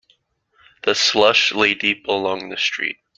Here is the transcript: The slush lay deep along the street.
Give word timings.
The 0.81 0.95
slush 0.95 1.51
lay 1.51 1.75
deep 1.75 2.07
along 2.07 2.49
the 2.49 2.57
street. 2.57 2.97